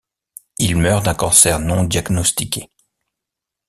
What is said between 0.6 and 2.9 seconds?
meurt d'un cancer non diagnostiqué.